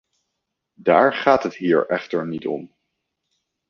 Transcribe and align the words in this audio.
Daar 0.77 1.13
gaat 1.13 1.43
het 1.43 1.55
hier 1.55 1.85
echter 1.87 2.27
niet 2.27 2.47
om. 2.47 2.73